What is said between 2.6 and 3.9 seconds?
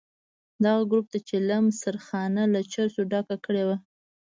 چرسو ډکه کړې وه.